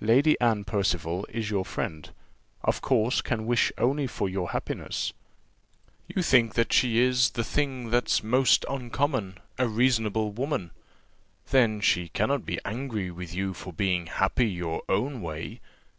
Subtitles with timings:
[0.00, 2.12] Lady Anne Percival is your friend,
[2.64, 5.12] of course can wish only for your happiness.
[6.06, 10.70] You think she is 'the thing that's most uncommon, a reasonable woman:'
[11.50, 15.60] then she cannot be angry with you for being happy your own way.